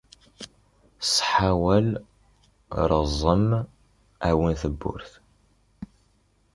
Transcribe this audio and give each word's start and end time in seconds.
Ṣeḥḥa 1.13 1.51
wal 1.61 1.87
reẓẓem 2.89 3.49
awen 4.29 4.53
twurt. 4.61 5.11